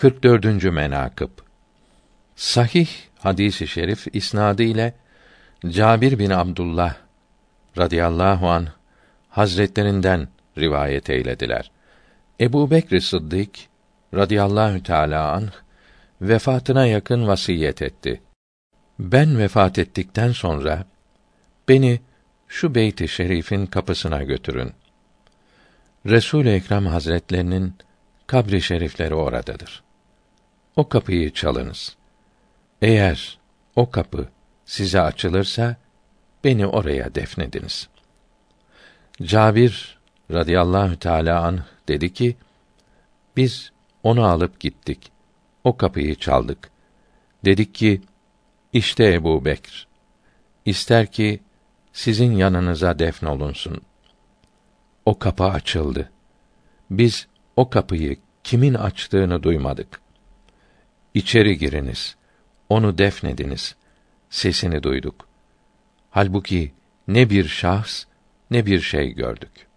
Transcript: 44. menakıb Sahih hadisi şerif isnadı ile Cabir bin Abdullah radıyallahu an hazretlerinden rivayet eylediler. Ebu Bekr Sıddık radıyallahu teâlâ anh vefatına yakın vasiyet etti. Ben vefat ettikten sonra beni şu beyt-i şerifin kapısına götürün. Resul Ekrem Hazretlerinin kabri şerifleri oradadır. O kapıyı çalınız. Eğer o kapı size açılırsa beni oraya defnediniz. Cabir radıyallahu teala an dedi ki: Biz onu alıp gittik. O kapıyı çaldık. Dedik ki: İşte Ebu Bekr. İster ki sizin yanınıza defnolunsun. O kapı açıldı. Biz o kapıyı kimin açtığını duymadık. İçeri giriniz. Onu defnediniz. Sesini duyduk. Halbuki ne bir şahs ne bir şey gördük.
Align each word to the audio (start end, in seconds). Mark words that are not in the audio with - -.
44. 0.00 0.64
menakıb 0.64 1.30
Sahih 2.36 2.88
hadisi 3.18 3.68
şerif 3.68 4.06
isnadı 4.12 4.62
ile 4.62 4.94
Cabir 5.68 6.18
bin 6.18 6.30
Abdullah 6.30 6.96
radıyallahu 7.78 8.48
an 8.48 8.68
hazretlerinden 9.28 10.28
rivayet 10.58 11.10
eylediler. 11.10 11.70
Ebu 12.40 12.70
Bekr 12.70 13.00
Sıddık 13.00 13.50
radıyallahu 14.14 14.82
teâlâ 14.82 15.32
anh 15.32 15.52
vefatına 16.20 16.86
yakın 16.86 17.26
vasiyet 17.26 17.82
etti. 17.82 18.22
Ben 18.98 19.38
vefat 19.38 19.78
ettikten 19.78 20.32
sonra 20.32 20.84
beni 21.68 22.00
şu 22.48 22.74
beyt-i 22.74 23.08
şerifin 23.08 23.66
kapısına 23.66 24.22
götürün. 24.22 24.72
Resul 26.06 26.46
Ekrem 26.46 26.86
Hazretlerinin 26.86 27.74
kabri 28.26 28.62
şerifleri 28.62 29.14
oradadır. 29.14 29.89
O 30.76 30.88
kapıyı 30.88 31.32
çalınız. 31.32 31.96
Eğer 32.82 33.38
o 33.76 33.90
kapı 33.90 34.28
size 34.64 35.00
açılırsa 35.00 35.76
beni 36.44 36.66
oraya 36.66 37.14
defnediniz. 37.14 37.88
Cabir 39.22 39.98
radıyallahu 40.30 40.98
teala 40.98 41.44
an 41.44 41.64
dedi 41.88 42.12
ki: 42.12 42.36
Biz 43.36 43.72
onu 44.02 44.24
alıp 44.24 44.60
gittik. 44.60 45.12
O 45.64 45.76
kapıyı 45.76 46.14
çaldık. 46.14 46.70
Dedik 47.44 47.74
ki: 47.74 48.02
İşte 48.72 49.12
Ebu 49.12 49.44
Bekr. 49.44 49.86
İster 50.64 51.12
ki 51.12 51.40
sizin 51.92 52.32
yanınıza 52.32 52.98
defnolunsun. 52.98 53.80
O 55.06 55.18
kapı 55.18 55.44
açıldı. 55.44 56.10
Biz 56.90 57.26
o 57.56 57.70
kapıyı 57.70 58.16
kimin 58.44 58.74
açtığını 58.74 59.42
duymadık. 59.42 60.00
İçeri 61.14 61.58
giriniz. 61.58 62.16
Onu 62.68 62.98
defnediniz. 62.98 63.76
Sesini 64.30 64.82
duyduk. 64.82 65.28
Halbuki 66.10 66.72
ne 67.08 67.30
bir 67.30 67.48
şahs 67.48 68.04
ne 68.50 68.66
bir 68.66 68.80
şey 68.80 69.12
gördük. 69.12 69.69